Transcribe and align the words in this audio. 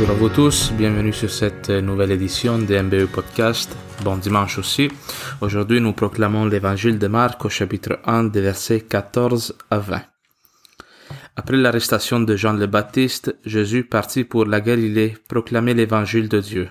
Bonjour 0.00 0.16
à 0.16 0.18
vous 0.18 0.28
tous, 0.30 0.72
bienvenue 0.72 1.12
sur 1.12 1.30
cette 1.30 1.68
nouvelle 1.68 2.12
édition 2.12 2.58
de 2.58 2.80
MBE 2.80 3.04
Podcast. 3.04 3.76
Bon 4.02 4.16
dimanche 4.16 4.56
aussi. 4.56 4.90
Aujourd'hui, 5.42 5.78
nous 5.78 5.92
proclamons 5.92 6.46
l'évangile 6.46 6.98
de 6.98 7.06
Marc 7.06 7.44
au 7.44 7.50
chapitre 7.50 8.00
1 8.06 8.24
des 8.24 8.40
versets 8.40 8.80
14 8.80 9.58
à 9.68 9.78
20. 9.78 10.00
Après 11.36 11.58
l'arrestation 11.58 12.18
de 12.18 12.34
Jean 12.34 12.54
le 12.54 12.66
Baptiste, 12.66 13.36
Jésus 13.44 13.84
partit 13.84 14.24
pour 14.24 14.46
la 14.46 14.62
Galilée 14.62 15.18
proclamer 15.28 15.74
l'évangile 15.74 16.30
de 16.30 16.40
Dieu. 16.40 16.70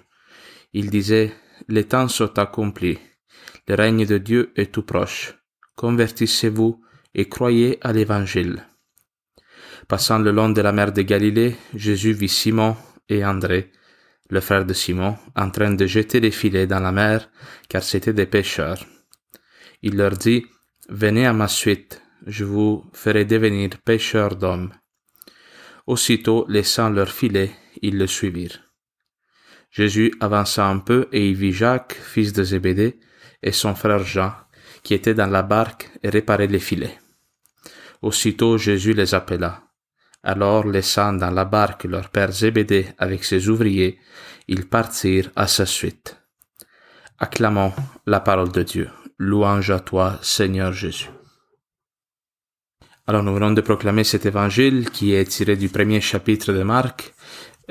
Il 0.74 0.90
disait, 0.90 1.32
les 1.68 1.84
temps 1.84 2.08
sont 2.08 2.40
accomplis. 2.40 2.98
Le 3.68 3.76
règne 3.76 4.08
de 4.08 4.18
Dieu 4.18 4.52
est 4.56 4.72
tout 4.72 4.82
proche. 4.82 5.36
Convertissez-vous 5.76 6.82
et 7.14 7.30
croyez 7.30 7.78
à 7.84 7.94
l'évangile. 7.94 8.66
Passant 9.88 10.18
le 10.18 10.32
long 10.32 10.50
de 10.50 10.62
la 10.62 10.72
mer 10.72 10.92
de 10.94 11.04
Galilée, 11.04 11.56
Jésus 11.76 12.14
vit 12.14 12.28
Simon 12.28 12.76
et 13.10 13.26
André, 13.26 13.72
le 14.30 14.40
frère 14.40 14.66
de 14.66 14.74
Simon, 14.74 15.18
en 15.36 15.50
train 15.50 15.74
de 15.74 15.86
jeter 15.86 16.22
des 16.22 16.32
filets 16.32 16.68
dans 16.68 16.80
la 16.80 16.92
mer, 16.92 17.30
car 17.68 17.84
c'étaient 17.84 18.14
des 18.14 18.28
pêcheurs. 18.28 18.86
Il 19.82 19.98
leur 19.98 20.12
dit, 20.12 20.46
Venez 20.90 21.26
à 21.26 21.34
ma 21.34 21.48
suite, 21.48 22.02
je 22.26 22.46
vous 22.46 22.86
ferai 22.94 23.26
devenir 23.26 23.70
pêcheurs 23.84 24.36
d'hommes. 24.36 24.72
Aussitôt, 25.88 26.46
laissant 26.48 26.90
leurs 26.90 27.12
filets, 27.12 27.52
ils 27.82 27.98
le 27.98 28.08
suivirent. 28.08 28.62
Jésus 29.72 30.14
avança 30.20 30.68
un 30.68 30.80
peu 30.80 31.08
et 31.12 31.30
il 31.30 31.36
vit 31.36 31.54
Jacques, 31.54 31.94
fils 31.94 32.34
de 32.34 32.44
Zébédée, 32.44 33.00
et 33.42 33.52
son 33.52 33.76
frère 33.76 34.04
Jean, 34.04 34.34
qui 34.84 34.94
étaient 34.94 35.14
dans 35.14 35.30
la 35.30 35.44
barque 35.44 35.90
et 36.04 36.10
réparaient 36.10 36.48
les 36.48 36.60
filets. 36.60 36.98
Aussitôt 38.02 38.58
Jésus 38.58 38.94
les 38.94 39.14
appela. 39.14 39.69
Alors, 40.24 40.66
laissant 40.66 41.14
dans 41.14 41.32
la 41.32 41.46
barque 41.46 41.86
leur 41.86 42.10
père 42.10 42.32
Zébédée 42.32 42.88
avec 42.98 43.24
ses 43.24 43.48
ouvriers, 43.48 44.00
ils 44.48 44.68
partirent 44.68 45.32
à 45.36 45.48
sa 45.48 45.66
suite. 45.66 46.18
Acclamons 47.20 47.74
la 48.06 48.20
parole 48.20 48.52
de 48.52 48.64
Dieu. 48.64 48.90
Louange 49.18 49.72
à 49.72 49.80
toi, 49.80 50.18
Seigneur 50.22 50.72
Jésus. 50.72 51.10
Alors 53.10 53.24
nous 53.24 53.34
venons 53.34 53.52
de 53.52 53.62
proclamer 53.62 54.04
cet 54.04 54.28
évangile 54.28 54.92
qui 54.92 55.14
est 55.14 55.26
tiré 55.26 55.56
du 55.56 55.68
premier 55.68 56.00
chapitre 56.00 56.54
de 56.54 56.62
Marc. 56.62 57.14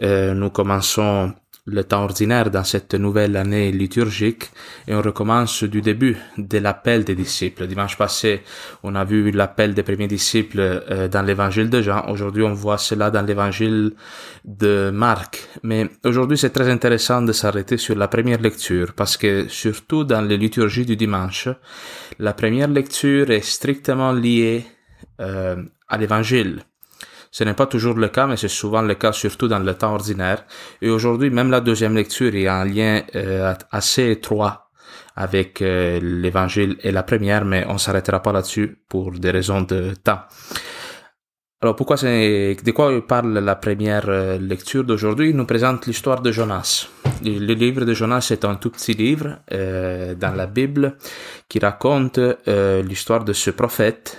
Euh, 0.03 0.35
nous 0.35 0.51
commençons 0.51 1.33
le 1.71 1.85
temps 1.85 2.03
ordinaire 2.03 2.51
dans 2.51 2.65
cette 2.65 2.95
nouvelle 2.95 3.37
année 3.37 3.71
liturgique 3.71 4.51
et 4.87 4.95
on 4.95 5.03
recommence 5.03 5.65
du 5.65 5.83
début 5.83 6.17
de 6.37 6.59
l'appel 6.59 7.05
des 7.05 7.15
disciples. 7.15 7.67
Dimanche 7.67 7.97
passé, 7.97 8.43
on 8.83 8.95
a 8.95 9.05
vu 9.05 9.31
l'appel 9.31 9.75
des 9.75 9.83
premiers 9.83 10.09
disciples 10.09 10.61
euh, 10.61 11.09
dans 11.09 11.23
l'évangile 11.23 11.69
de 11.71 11.83
Jean. 11.83 12.09
Aujourd'hui, 12.09 12.43
on 12.43 12.55
voit 12.55 12.79
cela 12.79 13.11
dans 13.11 13.23
l'évangile 13.23 13.93
de 14.45 14.91
Marc. 14.93 15.49
Mais 15.63 15.91
aujourd'hui, 16.05 16.39
c'est 16.39 16.51
très 16.51 16.71
intéressant 16.71 17.23
de 17.23 17.33
s'arrêter 17.33 17.77
sur 17.77 17.97
la 17.97 18.09
première 18.09 18.41
lecture 18.41 18.95
parce 18.95 19.17
que 19.17 19.49
surtout 19.49 20.05
dans 20.05 20.23
les 20.23 20.37
liturgies 20.37 20.87
du 20.87 20.97
dimanche, 20.97 21.49
la 22.19 22.33
première 22.33 22.69
lecture 22.69 23.31
est 23.31 23.45
strictement 23.45 24.13
liée 24.13 24.65
euh, 25.21 25.57
à 25.89 25.99
l'évangile. 25.99 26.63
Ce 27.39 27.45
n'est 27.45 27.55
pas 27.55 27.67
toujours 27.67 27.95
le 27.95 28.09
cas, 28.09 28.27
mais 28.27 28.37
c'est 28.37 28.49
souvent 28.49 28.83
le 28.83 28.97
cas 28.97 29.13
surtout 29.13 29.47
dans 29.47 29.61
le 29.61 29.75
temps 29.75 29.95
ordinaire. 29.95 30.45
Et 30.83 30.91
aujourd'hui, 30.91 31.31
même 31.31 31.53
la 31.53 31.61
deuxième 31.61 31.95
lecture, 31.95 32.33
a 32.51 32.61
un 32.63 32.65
lien 32.65 33.03
euh, 33.15 33.55
assez 33.71 34.11
étroit 34.11 34.71
avec 35.15 35.63
euh, 35.63 36.01
l'évangile 36.03 36.79
et 36.83 36.91
la 36.91 37.05
première, 37.05 37.45
mais 37.45 37.65
on 37.69 37.79
s'arrêtera 37.79 38.21
pas 38.23 38.33
là-dessus 38.33 38.81
pour 38.89 39.13
des 39.13 39.31
raisons 39.31 39.63
de 39.63 39.95
temps. 40.03 40.19
Alors 41.63 41.77
pourquoi 41.77 41.97
c'est 41.97 42.57
de 42.57 42.71
quoi 42.73 43.07
parle 43.07 43.39
la 43.39 43.55
première 43.55 44.09
euh, 44.09 44.39
lecture 44.39 44.83
d'aujourd'hui? 44.83 45.31
Il 45.31 45.37
nous 45.37 45.47
présente 45.47 45.87
l'histoire 45.87 46.21
de 46.21 46.33
Jonas. 46.33 46.89
Le 47.23 47.55
livre 47.55 47.85
de 47.85 47.95
Jonas 47.95 48.31
est 48.33 48.45
un 48.45 48.57
tout 48.57 48.71
petit 48.71 48.95
livre 48.95 49.39
dans 49.51 50.35
la 50.35 50.47
Bible 50.49 50.97
qui 51.49 51.61
raconte 51.61 52.19
l'histoire 52.85 53.25
de 53.25 53.33
ce 53.33 53.51
prophète 53.51 54.17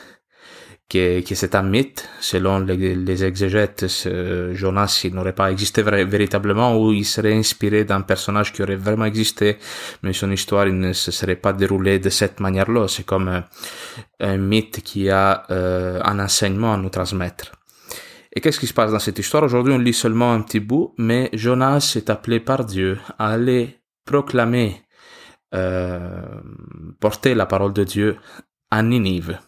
que, 0.89 1.21
que 1.21 1.35
c'est 1.35 1.55
un 1.55 1.61
mythe. 1.61 2.09
Selon 2.19 2.59
les, 2.59 2.95
les 2.95 3.23
exégètes, 3.23 3.87
ce 3.87 4.53
Jonas 4.53 5.01
il 5.03 5.13
n'aurait 5.13 5.35
pas 5.35 5.51
existé 5.51 5.83
véritablement 5.83 6.77
ou 6.77 6.91
il 6.91 7.05
serait 7.05 7.33
inspiré 7.33 7.85
d'un 7.85 8.01
personnage 8.01 8.51
qui 8.51 8.63
aurait 8.63 8.75
vraiment 8.75 9.05
existé, 9.05 9.57
mais 10.03 10.13
son 10.13 10.31
histoire 10.31 10.65
ne 10.65 10.93
se 10.93 11.11
serait 11.11 11.35
pas 11.35 11.53
déroulée 11.53 11.99
de 11.99 12.09
cette 12.09 12.39
manière-là. 12.39 12.87
C'est 12.87 13.05
comme 13.05 13.27
un, 13.27 13.45
un, 14.19 14.37
mythe 14.37 14.81
qui 14.81 15.09
a 15.09 15.45
euh, 15.51 16.01
un 16.03 16.19
enseignement 16.19 16.73
à 16.73 16.77
nous 16.77 16.89
transmettre. 16.89 17.51
Et 18.33 18.41
qu'est-ce 18.41 18.59
qui 18.59 18.67
se 18.67 18.73
passe 18.73 18.91
dans 18.91 18.99
cette 18.99 19.19
histoire? 19.19 19.43
Aujourd'hui, 19.43 19.73
on 19.73 19.79
lit 19.79 19.93
seulement 19.93 20.33
un 20.33 20.41
petit 20.41 20.59
bout, 20.59 20.93
mais 20.97 21.29
Jonas 21.33 21.93
est 21.95 22.09
appelé 22.09 22.39
par 22.39 22.65
Dieu 22.65 22.99
à 23.17 23.29
aller 23.29 23.79
proclamer, 24.05 24.81
euh, 25.55 26.21
porter 26.99 27.33
la 27.33 27.45
parole 27.45 27.73
de 27.73 27.83
Dieu 27.83 28.17
à 28.69 28.83
Ninive. 28.83 29.39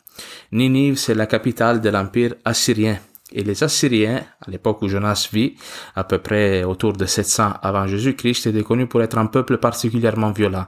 Ninive, 0.52 0.98
c'est 0.98 1.16
la 1.16 1.28
capitale 1.28 1.82
de 1.82 1.90
l'empire 1.90 2.36
assyrien. 2.46 3.00
Et 3.34 3.44
les 3.44 3.64
Assyriens, 3.64 4.24
à 4.46 4.52
l'époque 4.52 4.82
où 4.82 4.90
Jonas 4.90 5.30
vit, 5.32 5.56
à 5.96 6.04
peu 6.04 6.18
près 6.18 6.66
autour 6.66 6.94
de 6.94 7.06
700 7.06 7.54
avant 7.62 7.88
Jésus-Christ, 7.88 8.48
étaient 8.48 8.64
connus 8.64 8.88
pour 8.88 9.02
être 9.02 9.18
un 9.18 9.28
peuple 9.28 9.58
particulièrement 9.58 10.32
violent, 10.32 10.66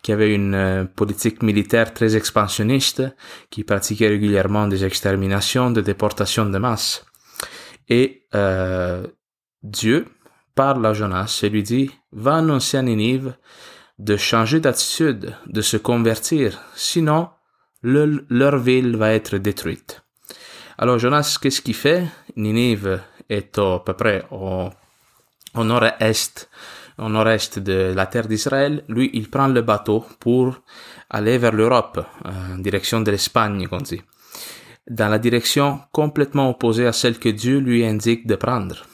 qui 0.00 0.12
avait 0.12 0.34
une 0.34 0.54
euh, 0.54 0.84
politique 0.84 1.42
militaire 1.42 1.92
très 1.92 2.16
expansionniste, 2.16 3.02
qui 3.50 3.64
pratiquait 3.64 4.08
régulièrement 4.08 4.66
des 4.66 4.84
exterminations, 4.84 5.70
des 5.70 5.82
déportations 5.82 6.46
de 6.46 6.56
masse. 6.56 7.04
Et 7.90 8.26
euh, 8.34 9.06
Dieu 9.62 10.06
parle 10.54 10.86
à 10.86 10.94
Jonas 10.94 11.40
et 11.42 11.50
lui 11.50 11.62
dit, 11.62 11.90
va 12.12 12.36
annoncer 12.36 12.78
à 12.78 12.82
Ninive 12.82 13.34
de 13.98 14.16
changer 14.16 14.60
d'attitude, 14.60 15.34
de 15.46 15.60
se 15.60 15.76
convertir, 15.76 16.62
sinon 16.74 17.28
leur 17.86 18.58
ville 18.58 18.96
va 18.96 19.12
être 19.12 19.36
détruite. 19.36 20.02
Alors 20.78 20.98
Jonas, 20.98 21.38
qu'est-ce 21.40 21.62
qu'il 21.62 21.74
fait? 21.74 22.04
Ninive 22.36 23.00
est 23.28 23.58
à 23.58 23.80
peu 23.84 23.94
près 23.94 24.24
au, 24.30 24.68
nord-est, 25.64 26.50
au 26.98 27.08
nord-est 27.08 27.58
de 27.58 27.92
la 27.94 28.06
terre 28.06 28.28
d'Israël. 28.28 28.84
Lui, 28.88 29.10
il 29.14 29.30
prend 29.30 29.48
le 29.48 29.62
bateau 29.62 30.04
pour 30.20 30.60
aller 31.08 31.38
vers 31.38 31.52
l'Europe, 31.52 32.04
euh, 32.26 32.54
en 32.54 32.58
direction 32.58 33.00
de 33.00 33.10
l'Espagne, 33.10 33.66
comme 33.68 33.82
dit, 33.82 34.02
dans 34.88 35.08
la 35.08 35.18
direction 35.18 35.80
complètement 35.92 36.50
opposée 36.50 36.86
à 36.86 36.92
celle 36.92 37.18
que 37.18 37.30
Dieu 37.30 37.58
lui 37.58 37.86
indique 37.86 38.26
de 38.26 38.36
prendre. 38.36 38.84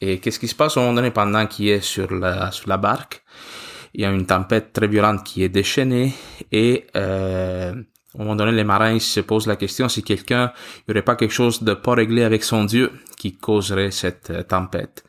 Et 0.00 0.18
qu'est-ce 0.18 0.38
qui 0.38 0.48
se 0.48 0.54
passe? 0.54 0.76
Au 0.76 0.80
moment 0.80 0.94
donné 0.94 1.12
pendant 1.12 1.46
qu'il 1.46 1.68
est 1.68 1.80
sur 1.80 2.12
la, 2.12 2.50
sur 2.50 2.68
la 2.68 2.76
barque 2.76 3.22
Il 3.94 4.02
y 4.02 4.04
a 4.04 4.10
une 4.10 4.26
tempête 4.26 4.72
très 4.72 4.88
violente 4.88 5.22
qui 5.24 5.44
est 5.44 5.48
déchaînée 5.48 6.12
et 6.50 6.86
euh, 6.96 7.72
au 8.14 8.18
moment 8.18 8.36
donné, 8.36 8.52
les 8.52 8.64
marins 8.64 8.98
se 8.98 9.20
posent 9.20 9.46
la 9.46 9.56
question 9.56 9.88
si 9.88 10.02
quelqu'un, 10.02 10.52
n'y 10.86 10.92
aurait 10.92 11.02
pas 11.02 11.16
quelque 11.16 11.32
chose 11.32 11.62
de 11.62 11.74
pas 11.74 11.94
réglé 11.94 12.24
avec 12.24 12.44
son 12.44 12.64
Dieu 12.64 12.92
qui 13.16 13.32
causerait 13.32 13.90
cette 13.90 14.30
euh, 14.30 14.42
tempête. 14.42 15.04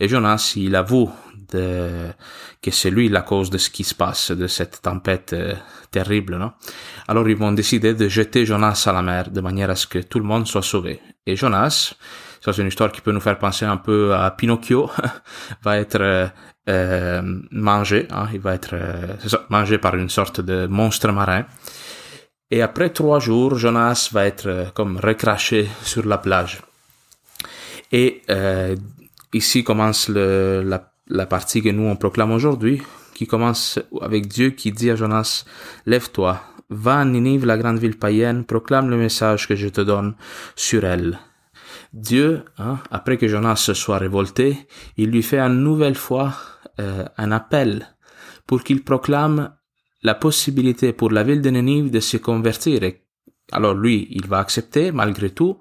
Et 0.00 0.08
Jonas, 0.08 0.54
il 0.56 0.74
avoue 0.74 1.10
de, 1.52 2.08
que 2.62 2.70
c'est 2.70 2.90
lui 2.90 3.08
la 3.08 3.22
cause 3.22 3.50
de 3.50 3.58
ce 3.58 3.70
qui 3.70 3.84
se 3.84 3.94
passe, 3.94 4.30
de 4.30 4.46
cette 4.46 4.82
tempête 4.82 5.32
euh, 5.32 5.54
terrible, 5.90 6.36
non? 6.36 6.52
Alors 7.06 7.28
ils 7.28 7.36
vont 7.36 7.52
décider 7.52 7.94
de 7.94 8.08
jeter 8.08 8.44
Jonas 8.44 8.84
à 8.86 8.92
la 8.92 9.02
mer 9.02 9.30
de 9.30 9.40
manière 9.40 9.70
à 9.70 9.76
ce 9.76 9.86
que 9.86 9.98
tout 10.00 10.18
le 10.18 10.24
monde 10.24 10.46
soit 10.46 10.62
sauvé. 10.62 11.00
Et 11.26 11.36
Jonas, 11.36 11.94
ça 12.40 12.52
c'est 12.52 12.62
une 12.62 12.68
histoire 12.68 12.92
qui 12.92 13.00
peut 13.00 13.12
nous 13.12 13.20
faire 13.20 13.38
penser 13.38 13.64
un 13.64 13.76
peu 13.76 14.14
à 14.14 14.30
Pinocchio, 14.30 14.90
va 15.62 15.78
être 15.78 16.00
euh, 16.00 16.26
euh, 16.68 17.22
mangé, 17.50 18.06
hein, 18.10 18.28
il 18.32 18.40
va 18.40 18.54
être 18.54 18.74
ça, 19.26 19.46
mangé 19.48 19.78
par 19.78 19.94
une 19.94 20.10
sorte 20.10 20.40
de 20.40 20.66
monstre 20.66 21.10
marin. 21.12 21.46
Et 22.50 22.62
après 22.62 22.90
trois 22.90 23.18
jours, 23.18 23.56
Jonas 23.56 24.08
va 24.12 24.26
être 24.26 24.46
euh, 24.46 24.64
comme 24.74 24.96
recraché 24.96 25.68
sur 25.82 26.06
la 26.06 26.18
plage. 26.18 26.62
Et 27.92 28.22
euh, 28.30 28.74
ici 29.32 29.64
commence 29.64 30.08
le, 30.08 30.62
la, 30.64 30.90
la 31.08 31.26
partie 31.26 31.62
que 31.62 31.68
nous 31.68 31.84
on 31.84 31.96
proclame 31.96 32.32
aujourd'hui, 32.32 32.82
qui 33.14 33.26
commence 33.26 33.78
avec 34.00 34.28
Dieu 34.28 34.50
qui 34.50 34.72
dit 34.72 34.90
à 34.90 34.96
Jonas, 34.96 35.44
lève-toi, 35.86 36.40
va 36.70 37.00
à 37.00 37.04
Ninive, 37.04 37.46
la 37.46 37.58
grande 37.58 37.78
ville 37.78 37.98
païenne, 37.98 38.44
proclame 38.44 38.90
le 38.90 38.96
message 38.96 39.48
que 39.48 39.56
je 39.56 39.68
te 39.68 39.80
donne 39.80 40.14
sur 40.54 40.84
elle. 40.84 41.18
Dieu, 41.92 42.44
hein, 42.58 42.78
après 42.90 43.16
que 43.16 43.28
Jonas 43.28 43.56
se 43.56 43.74
soit 43.74 43.98
révolté, 43.98 44.66
il 44.96 45.10
lui 45.10 45.22
fait 45.22 45.38
une 45.40 45.62
nouvelle 45.62 45.94
fois 45.94 46.34
euh, 46.80 47.04
un 47.16 47.32
appel 47.32 47.88
pour 48.46 48.62
qu'il 48.62 48.84
proclame 48.84 49.50
la 50.02 50.14
possibilité 50.14 50.92
pour 50.92 51.10
la 51.10 51.24
ville 51.24 51.42
de 51.42 51.50
Ninive 51.50 51.90
de 51.90 52.00
se 52.00 52.16
convertir. 52.16 52.80
alors 53.52 53.74
lui, 53.74 54.08
il 54.10 54.26
va 54.26 54.38
accepter 54.38 54.92
malgré 54.92 55.30
tout. 55.30 55.58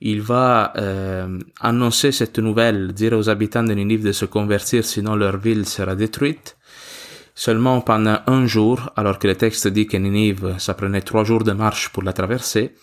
Il 0.00 0.22
va 0.22 0.72
euh, 0.76 1.38
annoncer 1.60 2.10
cette 2.10 2.38
nouvelle, 2.38 2.92
dire 2.94 3.12
aux 3.12 3.28
habitants 3.28 3.62
de 3.62 3.74
Ninive 3.74 4.02
de 4.02 4.12
se 4.12 4.24
convertir, 4.24 4.84
sinon 4.84 5.14
leur 5.14 5.36
ville 5.36 5.66
sera 5.66 5.94
détruite. 5.94 6.56
Seulement 7.34 7.80
pendant 7.82 8.18
un 8.26 8.46
jour, 8.46 8.90
alors 8.96 9.18
que 9.18 9.26
le 9.26 9.34
texte 9.34 9.68
dit 9.68 9.86
que 9.86 9.98
Ninive, 9.98 10.56
ça 10.58 10.74
prenait 10.74 11.02
trois 11.02 11.24
jours 11.24 11.44
de 11.44 11.52
marche 11.52 11.90
pour 11.90 12.02
la 12.02 12.14
traverser. 12.14 12.74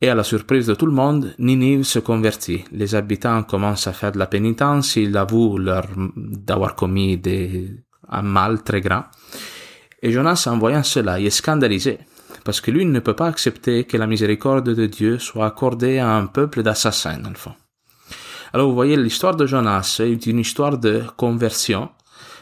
Et 0.00 0.08
à 0.08 0.14
la 0.14 0.24
surprise 0.24 0.66
de 0.66 0.74
tout 0.74 0.86
le 0.86 0.92
monde, 0.92 1.34
Ninive 1.38 1.84
se 1.84 1.98
convertit. 1.98 2.64
Les 2.72 2.94
habitants 2.94 3.42
commencent 3.42 3.86
à 3.86 3.92
faire 3.92 4.12
de 4.12 4.18
la 4.18 4.26
pénitence, 4.26 4.96
ils 4.96 5.16
avouent 5.16 5.58
leur, 5.58 5.86
d'avoir 6.16 6.74
commis 6.76 7.18
des, 7.18 7.70
un 8.08 8.22
mal 8.22 8.62
très 8.62 8.80
grand. 8.80 9.04
Et 10.02 10.10
Jonas, 10.10 10.48
en 10.50 10.58
voyant 10.58 10.82
cela, 10.82 11.20
est 11.20 11.30
scandalisé, 11.30 11.98
parce 12.44 12.60
que 12.60 12.70
lui 12.70 12.84
ne 12.84 12.98
peut 12.98 13.14
pas 13.14 13.28
accepter 13.28 13.84
que 13.84 13.96
la 13.96 14.08
miséricorde 14.08 14.68
de 14.68 14.86
Dieu 14.86 15.18
soit 15.18 15.46
accordée 15.46 15.98
à 15.98 16.10
un 16.10 16.26
peuple 16.26 16.62
d'assassins, 16.62 17.18
dans 17.18 17.30
le 17.30 17.36
fond. 17.36 17.54
Alors 18.52 18.68
vous 18.68 18.74
voyez, 18.74 18.96
l'histoire 18.96 19.36
de 19.36 19.46
Jonas 19.46 20.00
est 20.00 20.26
une 20.26 20.40
histoire 20.40 20.76
de 20.76 21.04
conversion, 21.16 21.88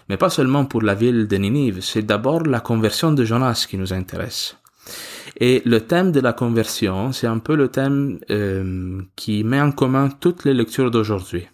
mais 0.08 0.16
pas 0.16 0.30
seulement 0.30 0.64
pour 0.64 0.82
la 0.82 0.94
ville 0.94 1.28
de 1.28 1.36
Ninive, 1.36 1.82
c'est 1.82 2.02
d'abord 2.02 2.42
la 2.42 2.60
conversion 2.60 3.12
de 3.12 3.24
Jonas 3.24 3.66
qui 3.68 3.76
nous 3.76 3.92
intéresse. 3.92 4.56
Et 5.36 5.62
le 5.64 5.80
thème 5.82 6.10
de 6.10 6.20
la 6.20 6.32
conversion, 6.32 7.12
c'est 7.12 7.28
un 7.28 7.38
peu 7.38 7.54
le 7.54 7.68
thème 7.68 8.18
euh, 8.30 9.02
qui 9.14 9.44
met 9.44 9.60
en 9.60 9.70
commun 9.70 10.08
toutes 10.08 10.44
les 10.44 10.54
lectures 10.54 10.90
d'aujourd'hui. 10.90 11.46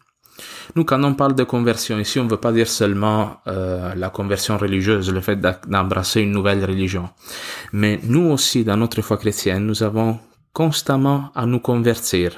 Nous, 0.75 0.85
quand 0.85 1.03
on 1.03 1.15
parle 1.15 1.35
de 1.35 1.44
conversion, 1.44 1.99
ici, 1.99 2.19
on 2.21 2.25
ne 2.25 2.31
veut 2.31 2.37
pas 2.37 2.53
dire 2.53 2.69
seulement 2.69 3.41
euh, 3.47 3.94
la 3.94 4.11
conversion 4.11 4.59
religieuse, 4.59 5.12
le 5.12 5.21
fait 5.21 5.37
d'embrasser 5.37 6.21
une 6.21 6.33
nouvelle 6.33 6.65
religion. 6.65 7.09
Mais 7.73 8.00
nous 8.05 8.31
aussi, 8.31 8.65
dans 8.65 8.77
notre 8.77 9.03
foi 9.03 9.17
chrétienne, 9.17 9.67
nous 9.67 9.83
avons 9.83 10.19
constamment 10.53 11.31
à 11.35 11.47
nous 11.47 11.61
convertir, 11.61 12.37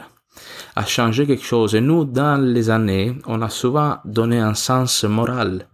à 0.77 0.85
changer 0.85 1.27
quelque 1.27 1.45
chose. 1.45 1.75
Et 1.75 1.81
nous, 1.81 2.05
dans 2.05 2.41
les 2.41 2.71
années, 2.71 3.17
on 3.27 3.43
a 3.43 3.49
souvent 3.49 3.99
donné 4.05 4.39
un 4.39 4.55
sens 4.55 5.05
moral 5.05 5.67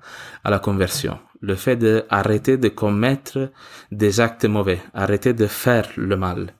à 0.44 0.50
la 0.50 0.58
conversion. 0.58 1.18
Le 1.40 1.56
fait 1.56 1.76
d'arrêter 1.76 2.56
de 2.56 2.68
commettre 2.68 3.50
des 3.92 4.20
actes 4.20 4.46
mauvais, 4.46 4.80
arrêter 4.94 5.34
de 5.34 5.46
faire 5.46 5.88
le 5.96 6.16
mal. 6.16 6.54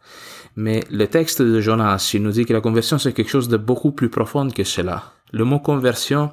Mais 0.57 0.85
le 0.91 1.07
texte 1.07 1.43
de 1.43 1.61
Jonas, 1.61 2.11
il 2.15 2.23
nous 2.23 2.31
dit 2.31 2.45
que 2.45 2.53
la 2.53 2.61
conversion, 2.61 2.99
c'est 2.99 3.13
quelque 3.13 3.31
chose 3.31 3.49
de 3.49 3.57
beaucoup 3.57 3.93
plus 3.93 4.09
profond 4.09 4.49
que 4.51 4.65
cela. 4.65 5.15
Le 5.35 5.45
mot 5.45 5.59
conversion, 5.59 6.31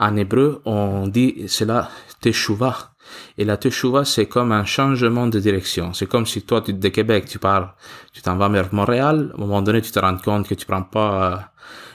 en 0.00 0.16
hébreu, 0.16 0.60
on 0.64 1.06
dit 1.06 1.44
cela 1.46 1.88
teshuva. 2.20 2.96
Et 3.38 3.44
la 3.44 3.56
teshuva, 3.56 4.04
c'est 4.04 4.26
comme 4.26 4.50
un 4.50 4.64
changement 4.64 5.28
de 5.28 5.38
direction. 5.38 5.92
C'est 5.92 6.08
comme 6.08 6.26
si 6.26 6.42
toi, 6.42 6.62
tu, 6.62 6.72
de 6.72 6.88
Québec, 6.88 7.26
tu 7.26 7.38
pars, 7.38 7.76
tu 8.12 8.22
t'en 8.22 8.36
vas 8.36 8.48
vers 8.48 8.74
Montréal. 8.74 9.30
Un 9.36 9.38
moment 9.38 9.62
donné, 9.62 9.82
tu 9.82 9.92
te 9.92 10.00
rends 10.00 10.16
compte 10.16 10.48
que 10.48 10.54
tu 10.56 10.66
prends 10.66 10.82
pas 10.82 11.32
euh, 11.32 11.36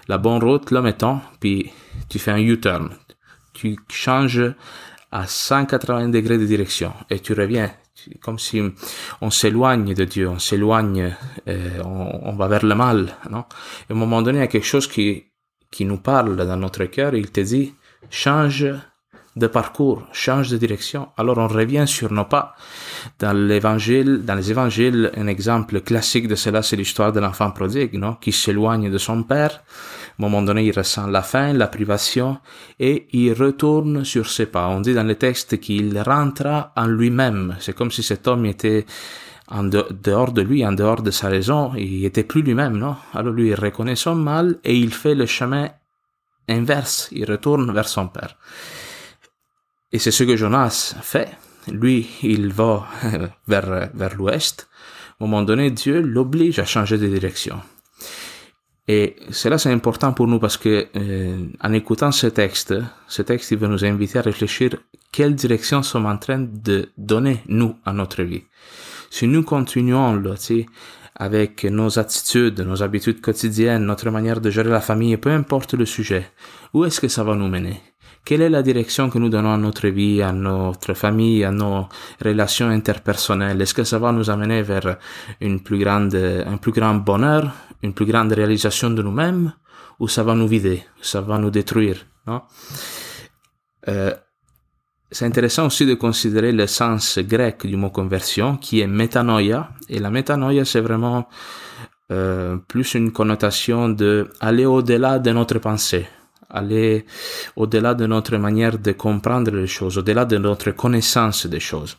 la 0.08 0.18
bonne 0.18 0.42
route, 0.42 0.72
là, 0.72 0.82
mettons, 0.82 1.20
puis 1.42 1.70
tu 2.08 2.20
fais 2.20 2.32
un 2.32 2.38
U-turn. 2.38 2.92
Tu 3.52 3.78
changes 3.90 4.54
à 5.12 5.28
180 5.28 6.08
degrés 6.08 6.38
de 6.38 6.46
direction 6.46 6.94
et 7.10 7.20
tu 7.20 7.34
reviens 7.34 7.70
comme 8.22 8.40
si 8.40 8.62
on 9.20 9.30
s'éloigne 9.30 9.94
de 9.94 10.06
Dieu, 10.06 10.30
on 10.30 10.40
s'éloigne, 10.40 11.14
euh, 11.50 11.82
on, 11.84 12.30
on, 12.30 12.34
va 12.38 12.48
vers 12.48 12.66
le 12.66 12.74
mal, 12.74 13.14
non? 13.30 13.44
Et 13.90 13.92
à 13.92 13.96
un 13.96 14.00
moment 14.00 14.22
donné, 14.22 14.38
il 14.38 14.42
y 14.42 14.46
a 14.46 14.48
quelque 14.48 14.66
chose 14.66 14.88
qui, 14.88 15.29
qui 15.72 15.86
nous 15.86 15.98
parle 15.98 16.36
dans 16.36 16.58
notre 16.58 16.86
cœur, 16.86 17.14
il 17.16 17.32
te 17.32 17.42
dit, 17.42 17.74
change 18.10 18.66
de 19.36 19.48
parcours, 19.48 20.04
change 20.12 20.50
de 20.50 20.58
direction. 20.58 21.10
Alors 21.18 21.38
on 21.38 21.48
revient 21.48 21.86
sur 21.88 22.12
nos 22.12 22.26
pas. 22.26 22.56
Dans 23.20 23.34
l'évangile, 23.34 24.26
dans 24.26 24.36
les 24.36 24.52
évangiles, 24.52 25.12
un 25.16 25.28
exemple 25.28 25.82
classique 25.82 26.28
de 26.28 26.36
cela, 26.36 26.62
c'est 26.62 26.76
l'histoire 26.76 27.14
de 27.14 27.20
l'enfant 27.20 27.52
prodigue, 27.52 27.94
non? 27.94 28.16
Qui 28.16 28.32
s'éloigne 28.32 28.92
de 28.92 28.98
son 28.98 29.24
père. 29.24 29.52
À 29.52 30.22
un 30.22 30.28
moment 30.28 30.42
donné, 30.42 30.66
il 30.66 30.78
ressent 30.78 31.08
la 31.08 31.22
faim, 31.22 31.54
la 31.54 31.68
privation, 31.68 32.40
et 32.80 33.08
il 33.14 33.34
retourne 33.34 34.04
sur 34.04 34.30
ses 34.30 34.48
pas. 34.48 34.68
On 34.68 34.82
dit 34.82 34.94
dans 34.94 35.08
le 35.08 35.16
texte 35.16 35.60
qu'il 35.60 35.98
rentra 36.00 36.74
en 36.76 36.88
lui-même. 36.88 37.56
C'est 37.60 37.74
comme 37.74 37.92
si 37.92 38.04
cet 38.04 38.28
homme 38.28 38.46
était 38.46 38.86
en 39.50 39.64
dehors 39.64 40.32
de 40.32 40.42
lui, 40.42 40.66
en 40.66 40.72
dehors 40.72 41.02
de 41.02 41.12
sa 41.12 41.28
raison, 41.28 41.74
il 41.76 42.06
était 42.06 42.24
plus 42.24 42.42
lui-même, 42.42 42.78
non? 42.78 42.96
Alors 43.14 43.34
lui, 43.34 43.50
il 43.50 43.56
reconnaît 43.56 43.96
son 43.96 44.16
mal 44.16 44.60
et 44.64 44.76
il 44.76 44.94
fait 44.94 45.16
le 45.16 45.26
chemin 45.26 45.70
inverse. 46.48 47.10
Il 47.12 47.30
retourne 47.30 47.72
vers 47.74 47.90
son 47.90 48.08
père. 48.08 48.38
Et 49.92 50.00
c'est 50.00 50.12
ce 50.12 50.24
que 50.24 50.36
Jonas 50.36 50.96
fait. 51.02 51.30
Lui, 51.68 52.08
il 52.22 52.54
va 52.54 52.88
vers, 53.48 53.90
vers 53.94 54.16
l'ouest. 54.16 54.70
Un 55.20 55.26
moment 55.26 55.42
donné, 55.42 55.72
Dieu 55.72 56.00
l'oblige 56.02 56.60
à 56.60 56.66
changer 56.66 56.98
de 56.98 57.08
direction. 57.08 57.60
Et 58.88 59.16
cela, 59.30 59.58
c'est 59.58 59.72
important 59.72 60.14
pour 60.14 60.28
nous 60.28 60.40
parce 60.40 60.58
que, 60.58 60.88
euh, 60.96 61.46
en 61.62 61.74
écoutant 61.74 62.12
ce 62.12 62.26
texte, 62.26 62.74
ce 63.08 63.22
texte, 63.22 63.52
il 63.52 63.58
va 63.58 63.68
nous 63.68 63.86
inviter 63.86 64.18
à 64.20 64.24
réfléchir 64.24 64.78
quelle 65.12 65.36
direction 65.36 65.84
sommes 65.84 66.08
en 66.08 66.18
train 66.18 66.40
de 66.40 66.90
donner, 66.98 67.44
nous, 67.48 67.76
à 67.86 67.94
notre 67.94 68.24
vie. 68.24 68.44
Si 69.10 69.28
nous 69.28 69.44
continuons, 69.44 70.16
là, 70.16 70.36
avec 71.16 71.66
nos 71.66 72.00
attitudes, 72.00 72.62
nos 72.62 72.82
habitudes 72.82 73.22
quotidiennes, 73.22 73.86
notre 73.86 74.10
manière 74.10 74.40
de 74.40 74.50
gérer 74.50 74.70
la 74.70 74.82
famille, 74.82 75.18
peu 75.18 75.32
importe 75.32 75.74
le 75.74 75.86
sujet, 75.86 76.32
où 76.74 76.86
est-ce 76.86 77.02
que 77.02 77.10
ça 77.10 77.24
va 77.24 77.36
nous 77.36 77.50
mener? 77.50 77.82
Quelle 78.24 78.42
est 78.42 78.50
la 78.50 78.64
direction 78.64 79.10
que 79.10 79.18
nous 79.18 79.30
donnons 79.30 79.54
à 79.54 79.58
notre 79.58 79.88
vie, 79.88 80.22
à 80.22 80.32
notre 80.32 80.94
famille, 80.94 81.44
à 81.44 81.52
nos 81.52 81.88
relations 82.24 82.70
interpersonnelles? 82.70 83.62
Est-ce 83.62 83.74
que 83.74 83.84
ça 83.84 83.98
va 83.98 84.12
nous 84.12 84.30
amener 84.30 84.62
vers 84.62 84.98
une 85.42 85.62
plus 85.62 85.80
grande, 85.80 86.16
un 86.16 86.58
plus 86.58 86.72
grand 86.72 86.96
bonheur, 86.96 87.52
une 87.82 87.94
plus 87.94 88.06
grande 88.06 88.32
réalisation 88.32 88.90
de 88.92 89.02
nous-mêmes, 89.02 89.54
ou 90.00 90.08
ça 90.08 90.24
va 90.24 90.36
nous 90.36 90.48
vider, 90.48 90.84
ça 91.02 91.22
va 91.22 91.38
nous 91.38 91.50
détruire, 91.50 92.06
non? 92.28 92.42
Euh, 93.88 94.14
c'est 95.12 95.26
intéressant 95.26 95.66
aussi 95.66 95.86
de 95.86 95.96
considérer 95.96 96.52
le 96.52 96.68
sens 96.68 97.18
grec 97.20 97.66
du 97.66 97.76
mot 97.76 97.90
conversion, 97.90 98.58
qui 98.58 98.82
est 98.82 98.88
métanoïa. 98.88 99.70
Et 99.90 100.00
la 100.00 100.12
métanoïa, 100.12 100.66
c'est 100.66 100.82
vraiment 100.82 101.28
euh, 102.12 102.58
plus 102.68 102.94
une 102.94 103.12
connotation 103.12 103.90
de 103.90 104.30
aller 104.40 104.66
au-delà 104.66 105.18
de 105.18 105.32
notre 105.32 105.58
pensée, 105.58 106.06
aller 106.50 107.06
au-delà 107.56 107.96
de 107.96 108.06
notre 108.06 108.38
manière 108.38 108.78
de 108.78 108.92
comprendre 108.92 109.52
les 109.52 109.68
choses, 109.68 109.98
au-delà 109.98 110.26
de 110.26 110.38
notre 110.38 110.72
connaissance 110.72 111.48
des 111.48 111.60
choses. 111.60 111.98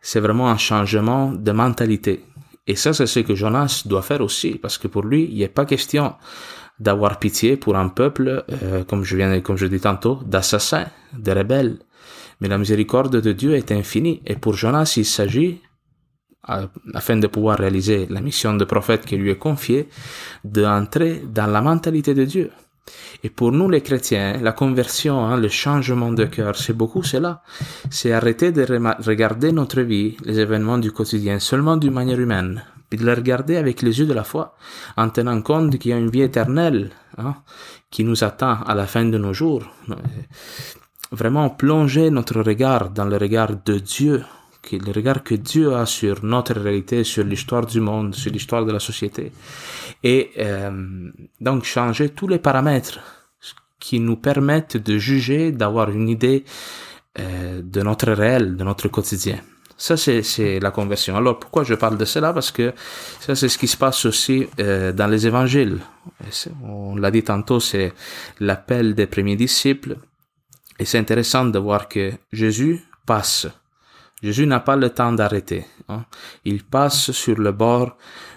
C'est 0.00 0.20
vraiment 0.20 0.50
un 0.50 0.58
changement 0.58 1.32
de 1.32 1.52
mentalité. 1.52 2.24
Et 2.66 2.76
ça, 2.76 2.92
c'est 2.92 3.06
ce 3.06 3.20
que 3.20 3.34
Jonas 3.34 3.82
doit 3.86 4.02
faire 4.02 4.20
aussi, 4.20 4.52
parce 4.52 4.76
que 4.76 4.88
pour 4.88 5.02
lui, 5.04 5.28
il 5.30 5.38
n'est 5.38 5.48
pas 5.48 5.64
question 5.64 6.14
d'avoir 6.80 7.18
pitié 7.18 7.56
pour 7.56 7.76
un 7.76 7.88
peuple, 7.88 8.44
euh, 8.62 8.84
comme 8.84 9.04
je 9.04 9.16
viens, 9.16 9.40
comme 9.40 9.56
je 9.56 9.66
dis 9.66 9.80
tantôt, 9.80 10.20
d'assassins, 10.24 10.86
de 11.16 11.32
rebelles. 11.32 11.78
Mais 12.40 12.48
la 12.48 12.58
miséricorde 12.58 13.20
de 13.20 13.32
Dieu 13.32 13.54
est 13.54 13.72
infinie. 13.72 14.22
Et 14.26 14.36
pour 14.36 14.54
Jonas, 14.54 14.94
il 14.96 15.04
s'agit, 15.04 15.60
afin 16.94 17.16
de 17.16 17.26
pouvoir 17.26 17.58
réaliser 17.58 18.06
la 18.08 18.20
mission 18.20 18.54
de 18.54 18.64
prophète 18.64 19.04
qui 19.04 19.16
lui 19.16 19.30
est 19.30 19.38
confiée, 19.38 19.88
d'entrer 20.44 21.22
dans 21.26 21.46
la 21.46 21.60
mentalité 21.60 22.14
de 22.14 22.24
Dieu. 22.24 22.50
Et 23.22 23.30
pour 23.30 23.52
nous 23.52 23.68
les 23.68 23.82
chrétiens, 23.82 24.38
la 24.40 24.52
conversion, 24.52 25.24
hein, 25.24 25.36
le 25.36 25.48
changement 25.48 26.12
de 26.12 26.24
cœur, 26.24 26.56
c'est 26.56 26.72
beaucoup 26.72 27.02
cela. 27.02 27.42
C'est 27.90 28.12
arrêter 28.12 28.52
de 28.52 28.64
regarder 29.02 29.52
notre 29.52 29.82
vie, 29.82 30.16
les 30.24 30.38
événements 30.38 30.78
du 30.78 30.92
quotidien, 30.92 31.38
seulement 31.38 31.76
d'une 31.76 31.92
manière 31.92 32.20
humaine, 32.20 32.64
puis 32.88 32.98
de 32.98 33.04
les 33.04 33.14
regarder 33.14 33.56
avec 33.56 33.82
les 33.82 33.98
yeux 33.98 34.06
de 34.06 34.14
la 34.14 34.24
foi, 34.24 34.54
en 34.96 35.10
tenant 35.10 35.42
compte 35.42 35.78
qu'il 35.78 35.90
y 35.90 35.94
a 35.94 35.98
une 35.98 36.10
vie 36.10 36.22
éternelle 36.22 36.90
hein, 37.18 37.36
qui 37.90 38.04
nous 38.04 38.24
attend 38.24 38.62
à 38.62 38.74
la 38.74 38.86
fin 38.86 39.04
de 39.04 39.18
nos 39.18 39.34
jours 39.34 39.64
vraiment 41.10 41.50
plonger 41.50 42.10
notre 42.10 42.40
regard 42.42 42.90
dans 42.90 43.04
le 43.04 43.16
regard 43.16 43.50
de 43.64 43.78
Dieu, 43.78 44.24
le 44.72 44.92
regard 44.92 45.22
que 45.22 45.34
Dieu 45.34 45.74
a 45.74 45.86
sur 45.86 46.24
notre 46.24 46.54
réalité, 46.54 47.04
sur 47.04 47.24
l'histoire 47.24 47.66
du 47.66 47.80
monde, 47.80 48.14
sur 48.14 48.30
l'histoire 48.30 48.64
de 48.64 48.72
la 48.72 48.80
société, 48.80 49.32
et 50.02 50.30
euh, 50.38 51.10
donc 51.40 51.64
changer 51.64 52.10
tous 52.10 52.28
les 52.28 52.38
paramètres 52.38 53.00
qui 53.80 54.00
nous 54.00 54.16
permettent 54.16 54.76
de 54.76 54.98
juger, 54.98 55.52
d'avoir 55.52 55.90
une 55.90 56.08
idée 56.08 56.44
euh, 57.18 57.62
de 57.62 57.82
notre 57.82 58.12
réel, 58.12 58.56
de 58.56 58.64
notre 58.64 58.88
quotidien. 58.88 59.38
Ça, 59.80 59.96
c'est 59.96 60.58
la 60.58 60.72
conversion. 60.72 61.16
Alors, 61.16 61.38
pourquoi 61.38 61.62
je 61.62 61.74
parle 61.74 61.96
de 61.96 62.04
cela? 62.04 62.32
Parce 62.32 62.50
que 62.50 62.74
ça, 63.20 63.36
c'est 63.36 63.48
ce 63.48 63.56
qui 63.56 63.68
se 63.68 63.76
passe 63.76 64.06
aussi 64.06 64.48
euh, 64.58 64.92
dans 64.92 65.06
les 65.06 65.24
évangiles. 65.24 65.78
On 66.64 66.96
l'a 66.96 67.12
dit 67.12 67.22
tantôt, 67.22 67.60
c'est 67.60 67.92
l'appel 68.40 68.96
des 68.96 69.06
premiers 69.06 69.36
disciples 69.36 69.96
et 70.78 70.84
c'est 70.84 70.98
intéressant 70.98 71.44
de 71.46 71.58
voir 71.58 71.88
que 71.88 72.12
Jésus 72.32 72.80
passe. 73.06 73.46
Jésus 74.22 74.46
n'a 74.46 74.60
pas 74.60 74.76
le 74.76 74.90
temps 74.90 75.12
d'arrêter. 75.12 75.64
Hein. 75.88 76.04
Il 76.44 76.64
passe 76.64 77.12
sur 77.12 77.38
le 77.38 77.52
bord 77.52 77.96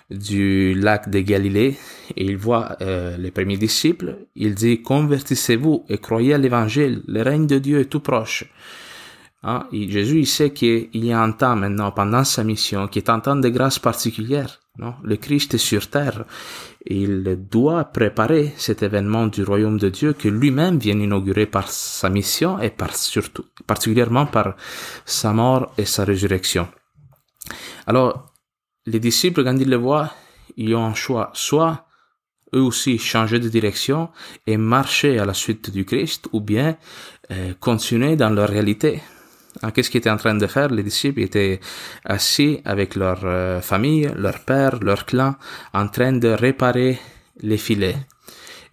du 0.09 0.73
lac 0.75 1.09
de 1.09 1.19
Galilée 1.19 1.77
et 2.15 2.25
il 2.25 2.37
voit 2.37 2.77
euh, 2.81 3.17
les 3.17 3.31
premiers 3.31 3.57
disciples. 3.57 4.17
Il 4.35 4.53
dit, 4.55 4.81
convertissez-vous 4.81 5.85
et 5.89 5.97
croyez 5.97 6.33
à 6.33 6.37
l'évangile. 6.37 7.01
Le 7.07 7.21
règne 7.21 7.47
de 7.47 7.57
Dieu 7.57 7.79
est 7.79 7.85
tout 7.85 7.99
proche. 7.99 8.45
Hein? 9.43 9.67
Jésus, 9.71 10.19
il 10.19 10.27
sait 10.27 10.51
qu'il 10.51 10.89
y 10.93 11.11
a 11.11 11.21
un 11.21 11.31
temps 11.31 11.55
maintenant, 11.55 11.91
pendant 11.91 12.23
sa 12.23 12.43
mission, 12.43 12.87
qui 12.87 12.99
est 12.99 13.09
un 13.09 13.19
temps 13.19 13.35
de 13.35 13.49
grâce 13.49 13.79
particulière. 13.79 14.60
Le 14.77 15.17
Christ 15.17 15.53
est 15.53 15.57
sur 15.57 15.89
terre. 15.89 16.25
Il 16.85 17.37
doit 17.49 17.85
préparer 17.85 18.53
cet 18.55 18.83
événement 18.83 19.27
du 19.27 19.43
royaume 19.43 19.77
de 19.77 19.89
Dieu 19.89 20.13
que 20.13 20.29
lui-même 20.29 20.79
vient 20.79 20.97
inaugurer 20.97 21.45
par 21.45 21.69
sa 21.69 22.09
mission 22.09 22.59
et 22.59 22.69
par 22.69 22.95
surtout, 22.95 23.45
particulièrement 23.67 24.25
par 24.25 24.55
sa 25.05 25.33
mort 25.33 25.73
et 25.77 25.85
sa 25.85 26.05
résurrection. 26.05 26.67
Alors, 27.85 28.33
les 28.85 28.99
disciples, 28.99 29.43
quand 29.43 29.57
ils 29.57 29.69
le 29.69 29.75
voient, 29.75 30.13
ils 30.57 30.73
ont 30.73 30.85
un 30.85 30.93
choix, 30.93 31.31
soit 31.33 31.85
eux 32.55 32.61
aussi 32.61 32.97
changer 32.97 33.39
de 33.39 33.49
direction 33.49 34.09
et 34.47 34.57
marcher 34.57 35.19
à 35.19 35.25
la 35.25 35.33
suite 35.33 35.69
du 35.69 35.85
Christ, 35.85 36.27
ou 36.31 36.41
bien 36.41 36.77
euh, 37.31 37.53
continuer 37.59 38.15
dans 38.15 38.29
leur 38.29 38.49
réalité. 38.49 39.01
Hein, 39.63 39.71
qu'est-ce 39.71 39.89
qu'ils 39.89 39.99
étaient 39.99 40.09
en 40.09 40.17
train 40.17 40.35
de 40.35 40.47
faire 40.47 40.69
Les 40.69 40.83
disciples? 40.83 41.21
Étaient 41.21 41.59
assis 42.05 42.59
avec 42.65 42.95
leur 42.95 43.21
euh, 43.23 43.61
famille, 43.61 44.09
leur 44.15 44.39
père, 44.39 44.79
leur 44.81 45.05
clan, 45.05 45.35
en 45.73 45.87
train 45.87 46.13
de 46.13 46.29
réparer 46.29 46.99
les 47.41 47.57
filets. 47.57 47.97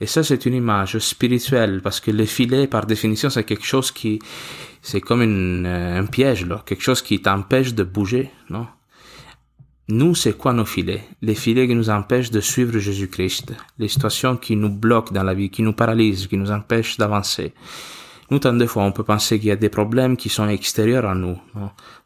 Et 0.00 0.06
ça, 0.06 0.22
c'est 0.22 0.46
une 0.46 0.54
image 0.54 0.98
spirituelle, 0.98 1.80
parce 1.82 2.00
que 2.00 2.10
les 2.10 2.26
filets, 2.26 2.68
par 2.68 2.86
définition, 2.86 3.30
c'est 3.30 3.44
quelque 3.44 3.66
chose 3.66 3.90
qui, 3.90 4.20
c'est 4.80 5.00
comme 5.00 5.22
euh, 5.22 5.98
un 5.98 6.06
piège, 6.06 6.46
là, 6.46 6.62
quelque 6.64 6.82
chose 6.82 7.02
qui 7.02 7.20
t'empêche 7.20 7.74
de 7.74 7.82
bouger, 7.82 8.30
non? 8.48 8.66
Nous, 9.90 10.14
c'est 10.14 10.36
quoi 10.36 10.52
nos 10.52 10.66
filets? 10.66 11.02
Les 11.22 11.34
filets 11.34 11.66
qui 11.66 11.74
nous 11.74 11.88
empêchent 11.88 12.30
de 12.30 12.40
suivre 12.40 12.78
Jésus-Christ, 12.78 13.54
les 13.78 13.88
situations 13.88 14.36
qui 14.36 14.54
nous 14.54 14.68
bloquent 14.68 15.14
dans 15.14 15.22
la 15.22 15.32
vie, 15.32 15.48
qui 15.48 15.62
nous 15.62 15.72
paralysent, 15.72 16.26
qui 16.26 16.36
nous 16.36 16.50
empêchent 16.50 16.98
d'avancer. 16.98 17.54
Nous, 18.30 18.38
tant 18.38 18.52
de 18.52 18.66
fois, 18.66 18.84
on 18.84 18.92
peut 18.92 19.04
penser 19.04 19.38
qu'il 19.38 19.48
y 19.48 19.52
a 19.52 19.56
des 19.56 19.70
problèmes 19.70 20.16
qui 20.16 20.28
sont 20.28 20.48
extérieurs 20.48 21.06
à 21.06 21.14
nous, 21.14 21.38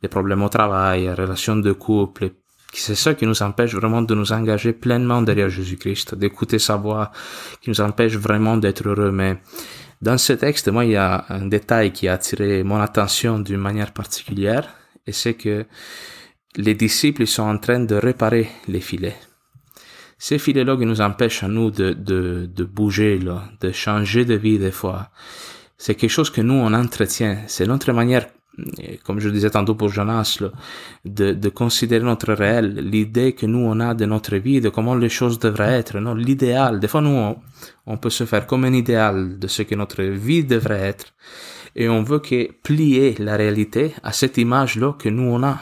des 0.03 0.09
problèmes 0.09 0.43
au 0.43 0.49
travail, 0.49 1.11
relations 1.13 1.57
de 1.57 1.73
couple, 1.73 2.31
c'est 2.73 2.95
ça 2.95 3.15
qui 3.15 3.27
nous 3.27 3.43
empêche 3.43 3.75
vraiment 3.75 4.03
de 4.03 4.15
nous 4.15 4.33
engager 4.33 4.73
pleinement 4.73 5.21
derrière 5.21 5.51
Jésus-Christ, 5.51 6.15
d'écouter 6.15 6.59
sa 6.59 6.77
voix, 6.77 7.13
qui 7.61 7.69
nous 7.69 7.81
empêche 7.81 8.17
vraiment 8.17 8.57
d'être 8.57 8.89
heureux. 8.89 9.13
Mais 9.13 9.37
dans 10.01 10.17
ce 10.17 10.33
texte, 10.33 10.69
moi, 10.69 10.85
il 10.85 10.93
y 10.93 10.97
a 10.97 11.27
un 11.29 11.47
détail 11.47 11.93
qui 11.93 12.09
a 12.09 12.15
attiré 12.15 12.63
mon 12.63 12.81
attention 12.81 13.41
d'une 13.41 13.59
manière 13.59 13.93
particulière, 13.93 14.69
et 15.07 15.13
c'est 15.13 15.35
que 15.35 15.67
les 16.57 16.75
disciples 16.75 17.27
sont 17.27 17.43
en 17.43 17.59
train 17.59 17.81
de 17.81 17.95
réparer 17.95 18.49
les 18.69 18.81
filets. 18.81 19.17
Ces 20.19 20.39
filets-là 20.39 20.77
qui 20.77 20.87
nous 20.87 21.01
empêchent 21.01 21.43
à 21.43 21.49
nous 21.49 21.71
de, 21.71 21.93
de, 21.93 22.47
de 22.47 22.65
bouger, 22.65 23.19
là, 23.19 23.45
de 23.61 23.73
changer 23.73 24.25
de 24.25 24.35
vie 24.35 24.59
des 24.59 24.71
fois, 24.71 25.11
c'est 25.83 25.97
quelque 25.97 26.11
chose 26.19 26.31
que 26.31 26.41
nous, 26.41 26.55
on 26.55 26.73
entretient. 26.75 27.39
C'est 27.49 27.67
notre 27.67 27.93
manière 27.93 28.27
comme 29.05 29.19
je 29.19 29.31
disais 29.31 29.51
tantôt 29.51 29.75
pour 29.75 29.89
Jonas, 29.89 30.39
de, 31.05 31.33
de 31.33 31.49
considérer 31.49 32.05
notre 32.05 32.33
réel, 32.35 32.75
l'idée 32.75 33.33
que 33.33 33.47
nous 33.47 33.61
on 33.61 33.81
a 33.81 33.95
de 33.95 34.05
notre 34.05 34.37
vie, 34.37 34.61
de 34.61 34.69
comment 34.69 34.95
les 34.95 35.09
choses 35.09 35.39
devraient 35.39 35.79
être, 35.79 35.99
non, 35.99 36.15
l'idéal. 36.15 36.79
Des 36.79 36.87
fois, 36.87 37.01
nous, 37.01 37.35
on, 37.87 37.97
peut 37.97 38.11
se 38.11 38.25
faire 38.27 38.47
comme 38.47 38.65
un 38.65 38.75
idéal 38.75 39.39
de 39.39 39.49
ce 39.49 39.63
que 39.63 39.75
notre 39.75 40.03
vie 40.03 40.45
devrait 40.45 40.83
être, 40.93 41.07
et 41.75 41.89
on 41.89 42.03
veut 42.03 42.19
que 42.19 42.53
plier 42.63 43.17
la 43.19 43.37
réalité 43.37 43.95
à 44.03 44.13
cette 44.13 44.37
image-là 44.37 44.93
que 44.99 45.09
nous 45.09 45.29
on 45.37 45.43
a 45.43 45.59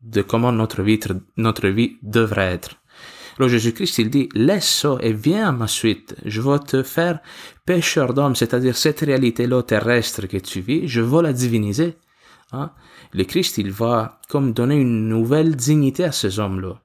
de 0.00 0.22
comment 0.22 0.50
notre 0.50 0.82
vie, 0.82 0.98
notre 1.36 1.68
vie 1.68 1.98
devrait 2.02 2.54
être. 2.54 2.81
Alors 3.42 3.50
Jésus-Christ, 3.50 3.98
il 3.98 4.08
dit, 4.08 4.28
laisse 4.36 4.70
ça 4.70 4.98
et 5.00 5.12
viens 5.12 5.48
à 5.48 5.50
ma 5.50 5.66
suite. 5.66 6.14
Je 6.24 6.40
vais 6.40 6.60
te 6.60 6.84
faire 6.84 7.18
pêcheur 7.66 8.14
d'hommes, 8.14 8.36
c'est-à-dire 8.36 8.76
cette 8.76 9.00
réalité-là 9.00 9.64
terrestre 9.64 10.28
que 10.28 10.36
tu 10.36 10.60
vis, 10.60 10.86
je 10.86 11.00
vais 11.00 11.22
la 11.22 11.32
diviniser. 11.32 11.96
Hein? 12.52 12.70
Le 13.12 13.24
Christ, 13.24 13.58
il 13.58 13.72
va 13.72 14.20
comme 14.28 14.52
donner 14.52 14.76
une 14.76 15.08
nouvelle 15.08 15.56
dignité 15.56 16.04
à 16.04 16.12
ces 16.12 16.38
hommes-là, 16.38 16.80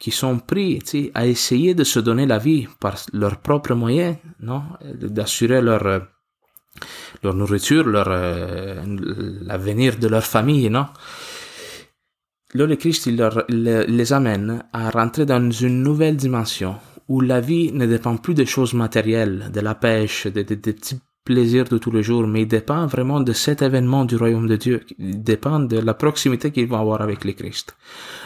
qui 0.00 0.10
sont 0.10 0.40
pris 0.40 0.82
à 1.14 1.28
essayer 1.28 1.76
de 1.76 1.84
se 1.84 2.00
donner 2.00 2.26
la 2.26 2.38
vie 2.38 2.66
par 2.80 2.96
leurs 3.12 3.36
propres 3.36 3.74
moyens, 3.74 4.16
non, 4.40 4.64
d'assurer 4.82 5.62
leur 5.62 6.02
leur 7.22 7.34
nourriture, 7.34 7.86
leur 7.86 8.08
euh, 8.08 8.82
l'avenir 9.42 9.98
de 9.98 10.08
leur 10.08 10.24
famille, 10.24 10.68
non? 10.68 10.86
Le 12.54 12.76
Christ 12.76 13.06
il 13.06 13.16
les 13.48 14.12
amène 14.12 14.62
à 14.74 14.90
rentrer 14.90 15.24
dans 15.24 15.50
une 15.50 15.82
nouvelle 15.82 16.16
dimension 16.16 16.76
où 17.08 17.22
la 17.22 17.40
vie 17.40 17.72
ne 17.72 17.86
dépend 17.86 18.18
plus 18.18 18.34
des 18.34 18.44
choses 18.44 18.74
matérielles, 18.74 19.50
de 19.52 19.60
la 19.60 19.74
pêche, 19.74 20.26
des 20.26 20.44
de, 20.44 20.54
petits 20.54 21.00
plaisirs 21.24 21.64
de 21.64 21.78
tous 21.78 21.90
les 21.90 22.02
jours, 22.02 22.26
mais 22.26 22.42
il 22.42 22.48
dépend 22.48 22.86
vraiment 22.86 23.20
de 23.20 23.32
cet 23.32 23.62
événement 23.62 24.04
du 24.04 24.16
royaume 24.16 24.48
de 24.48 24.56
Dieu, 24.56 24.82
il 24.98 25.22
dépend 25.22 25.60
de 25.60 25.78
la 25.78 25.94
proximité 25.94 26.50
qu'ils 26.50 26.68
vont 26.68 26.80
avoir 26.80 27.00
avec 27.00 27.24
le 27.24 27.32
Christ. 27.32 27.74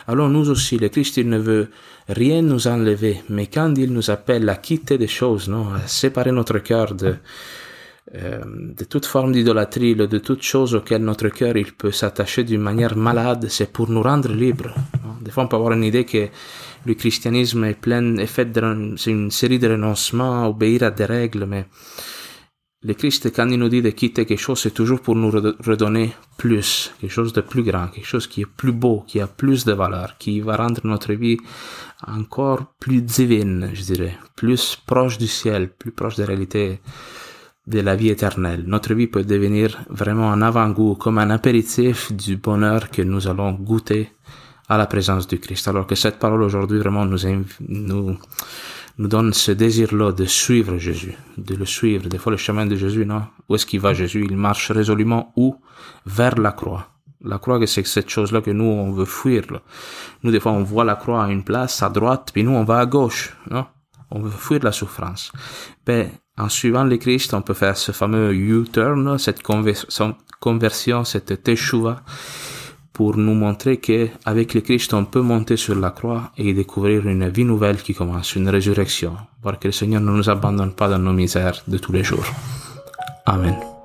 Alors 0.09 0.29
nous 0.29 0.51
aussi, 0.51 0.77
le 0.77 0.89
Christ, 0.89 1.19
il 1.19 1.29
ne 1.29 1.39
veut 1.39 1.69
rien 2.09 2.43
nous 2.43 2.67
enlever, 2.67 3.23
mais 3.29 3.47
quand 3.47 3.75
il 3.77 3.93
nous 3.93 4.11
appelle 4.11 4.49
à 4.49 4.57
quitter 4.57 4.99
des 4.99 5.07
choses, 5.07 5.49
non, 5.49 5.73
à 5.73 5.87
séparer 5.87 6.33
notre 6.33 6.59
cœur 6.59 6.95
de, 6.95 7.15
de 8.13 8.85
toute 8.85 9.05
forme 9.05 9.33
d'idolâtrie, 9.33 9.97
de 9.97 10.19
toute 10.19 10.43
chose 10.43 10.75
auxquelles 10.75 11.03
notre 11.03 11.29
cœur 11.29 11.57
il 11.57 11.73
peut 11.73 11.91
s'attacher 11.91 12.45
d'une 12.45 12.61
manière 12.61 12.97
malade, 12.97 13.47
c'est 13.49 13.73
pour 13.73 13.91
nous 13.91 14.03
rendre 14.03 14.33
libres. 14.33 14.75
Des 15.21 15.33
fois, 15.33 15.45
on 15.45 15.49
peut 15.49 15.57
avoir 15.57 15.73
une 15.73 15.83
idée 15.83 16.05
que 16.05 16.29
le 16.85 16.95
christianisme 16.95 17.65
est 17.65 17.75
plein, 17.75 18.17
est 18.19 18.27
fait 18.27 18.49
c'est 18.97 19.11
une 19.11 19.33
série 19.33 19.59
de 19.59 19.69
renoncements, 19.69 20.49
obéir 20.49 20.85
à 20.85 20.91
des 20.93 21.05
règles, 21.05 21.47
mais 21.47 21.67
le 22.83 22.95
Christ, 22.95 23.35
quand 23.35 23.49
il 23.49 23.59
nous 23.59 23.69
dit 23.69 23.83
de 23.83 23.91
quitter 23.91 24.25
quelque 24.25 24.39
chose, 24.39 24.61
c'est 24.61 24.71
toujours 24.71 25.01
pour 25.01 25.17
nous 25.17 25.31
redonner 25.31 26.13
plus, 26.37 26.93
quelque 27.01 27.11
chose 27.11 27.33
de 27.33 27.41
plus 27.41 27.65
grand, 27.65 27.89
quelque 27.89 28.07
chose 28.07 28.29
qui 28.29 28.43
est 28.43 28.47
plus 28.47 28.71
beau, 28.71 29.03
qui 29.09 29.21
a 29.21 29.27
plus 29.27 29.65
de 29.65 29.73
valeur, 29.73 30.17
qui 30.19 30.39
va 30.39 30.55
rendre 30.55 30.83
notre 30.85 31.13
vie 31.15 31.39
encore 32.07 32.75
plus 32.79 33.03
divine, 33.03 33.71
je 33.75 33.83
dirais, 33.83 34.17
plus 34.37 34.79
proche 34.87 35.19
du 35.19 35.27
ciel, 35.27 35.71
plus 35.71 35.91
proche 35.91 36.15
de 36.15 36.23
la 36.23 36.29
réalité 36.29 36.81
de 37.67 37.81
la 37.81 37.97
vie 37.97 38.09
éternelle. 38.09 38.65
Notre 38.67 38.95
vie 38.95 39.09
peut 39.09 39.25
devenir 39.25 39.79
vraiment 39.89 40.33
un 40.33 40.43
avant-goût, 40.43 40.95
comme 40.95 41.19
un 41.19 41.31
apéritif 41.31 42.13
du 42.13 42.37
bonheur 42.37 42.91
que 42.91 43.03
nous 43.03 43.27
allons 43.27 43.53
goûter 43.53 44.11
à 44.69 44.77
la 44.77 44.87
présence 44.87 45.27
du 45.27 45.39
Christ. 45.39 45.69
Alors 45.69 45.87
que 45.87 45.95
cette 45.95 46.19
parole 46.19 46.43
aujourd'hui 46.43 46.79
vraiment 46.79 47.05
nous, 47.05 47.19
nous, 47.69 48.17
nous 48.99 49.09
donne 49.09 49.33
ce 49.33 49.53
désir-là 49.53 50.13
de 50.13 50.25
suivre 50.25 50.79
Jésus, 50.79 51.15
de 51.37 51.55
le 51.55 51.67
suivre. 51.67 52.09
Des 52.09 52.19
fois, 52.19 52.33
le 52.33 52.39
chemin 52.39 52.67
de 52.67 52.77
Jésus, 52.77 53.05
non? 53.05 53.23
Où 53.49 53.55
est-ce 53.55 53.67
qu'il 53.67 53.81
va 53.81 53.95
Jésus? 53.95 54.27
Il 54.29 54.37
marche 54.37 54.71
résolument 54.71 55.33
où? 55.37 55.57
Vers 56.07 56.39
la 56.39 56.53
croix. 56.53 56.89
La 57.23 57.39
croix, 57.39 57.65
c'est 57.67 57.87
cette 57.87 58.11
chose-là 58.11 58.41
que 58.41 58.51
nous, 58.51 58.65
on 58.65 58.93
veut 58.93 59.05
fuir. 59.05 59.43
Nous, 60.23 60.31
des 60.31 60.41
fois, 60.41 60.53
on 60.53 60.63
voit 60.63 60.85
la 60.85 60.95
croix 60.95 61.25
à 61.25 61.31
une 61.31 61.45
place, 61.45 61.83
à 61.83 61.89
droite, 61.89 62.31
puis 62.33 62.45
nous, 62.45 62.53
on 62.53 62.65
va 62.65 62.79
à 62.79 62.87
gauche, 62.87 63.37
non? 63.51 63.67
On 64.11 64.21
veut 64.21 64.31
fuir 64.31 64.61
la 64.63 64.71
souffrance. 64.71 65.33
Ben, 65.85 66.11
en 66.39 66.49
suivant 66.49 66.85
le 66.85 66.97
Christ, 66.97 67.35
on 67.35 67.43
peut 67.43 67.55
faire 67.55 67.77
ce 67.77 67.93
fameux 67.93 68.35
U-turn, 68.35 69.19
cette 69.19 69.43
conversion, 69.43 71.05
cette 71.05 71.43
teshuva, 71.43 72.03
pour 72.93 73.17
nous 73.17 73.35
montrer 73.35 73.77
que 73.79 74.09
avec 74.25 74.55
le 74.55 74.63
Christ, 74.63 74.95
on 74.95 75.05
peut 75.05 75.21
monter 75.21 75.57
sur 75.57 75.75
la 75.75 75.91
croix 75.91 76.33
et 76.37 76.55
découvrir 76.55 77.07
une 77.07 77.29
vie 77.29 77.45
nouvelle 77.45 77.77
qui 77.83 77.95
commence, 77.95 78.35
une 78.37 78.49
résurrection, 78.49 79.17
voir 79.43 79.59
que 79.59 79.69
le 79.69 79.73
Seigneur 79.73 80.01
ne 80.01 80.11
nous 80.11 80.31
abandonne 80.31 80.73
pas 80.73 80.89
dans 80.89 80.99
nos 80.99 81.13
misères 81.13 81.63
de 81.69 81.79
tous 81.79 81.93
les 81.93 82.05
jours. 82.05 82.25
Amen. 83.27 83.76